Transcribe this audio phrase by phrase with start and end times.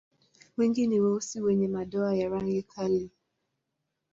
[0.57, 3.09] Wengi ni weusi wenye madoa ya rangi kali.